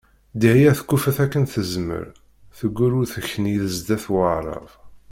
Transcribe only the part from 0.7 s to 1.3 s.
tkufeḥ